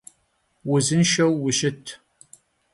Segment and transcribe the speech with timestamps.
[0.67, 1.83] Vuzınşşeu vuşıt!